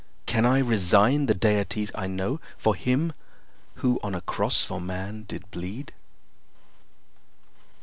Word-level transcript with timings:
Can 0.25 0.47
I 0.47 0.57
resign 0.57 1.27
the 1.27 1.35
deities 1.35 1.91
I 1.93 2.07
know 2.07 2.41
For 2.57 2.73
him 2.73 3.13
who 3.85 3.99
on 4.01 4.15
a 4.15 4.21
cross 4.21 4.63
for 4.65 4.81
man 4.81 5.25
did 5.27 5.51
bleed? 5.51 5.93